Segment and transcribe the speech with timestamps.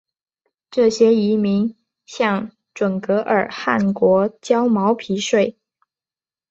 [0.71, 5.59] 这些遗民向准噶尔汗国交毛皮税。